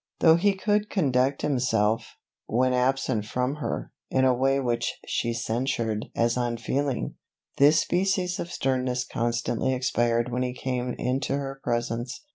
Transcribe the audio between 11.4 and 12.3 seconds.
presence.